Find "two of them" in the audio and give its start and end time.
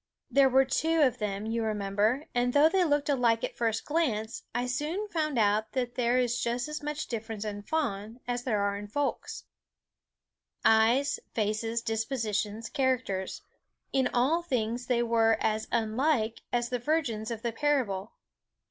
0.65-1.45